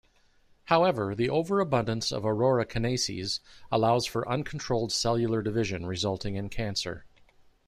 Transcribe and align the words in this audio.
However, 0.63 1.13
the 1.13 1.29
overabundance 1.29 2.11
of 2.11 2.25
Aurora 2.25 2.65
kinases 2.65 3.39
allows 3.71 4.07
for 4.07 4.27
uncontrolled 4.27 4.91
cellular 4.91 5.43
division, 5.43 5.85
resulting 5.85 6.33
in 6.33 6.49
cancer. 6.49 7.05